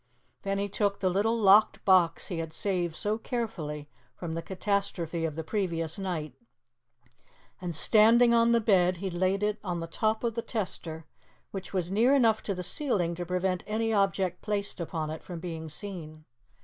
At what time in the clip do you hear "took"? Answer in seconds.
0.67-0.99